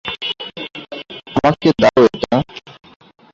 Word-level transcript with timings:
আমাকে 1.37 1.69
দাও 1.81 2.01
এটা। 2.07 2.35